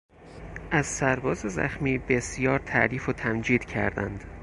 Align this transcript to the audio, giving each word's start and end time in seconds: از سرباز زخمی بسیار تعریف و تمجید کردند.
از 0.71 0.85
سرباز 0.85 1.37
زخمی 1.39 1.97
بسیار 1.97 2.59
تعریف 2.59 3.09
و 3.09 3.13
تمجید 3.13 3.65
کردند. 3.65 4.23